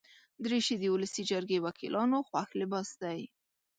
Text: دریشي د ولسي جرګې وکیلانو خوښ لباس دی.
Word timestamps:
دریشي 0.43 0.75
د 0.79 0.83
ولسي 0.93 1.23
جرګې 1.31 1.57
وکیلانو 1.65 2.17
خوښ 2.27 2.49
لباس 2.59 2.89
دی. 3.01 3.19